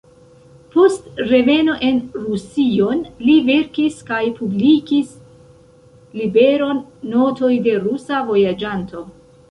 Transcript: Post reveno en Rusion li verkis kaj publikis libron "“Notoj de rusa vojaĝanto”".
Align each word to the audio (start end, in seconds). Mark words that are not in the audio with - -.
Post 0.75 1.19
reveno 1.31 1.75
en 1.89 1.99
Rusion 2.21 3.03
li 3.27 3.37
verkis 3.51 4.01
kaj 4.09 4.23
publikis 4.41 5.15
libron 6.23 6.85
"“Notoj 7.17 7.55
de 7.71 7.81
rusa 7.89 8.29
vojaĝanto”". 8.35 9.11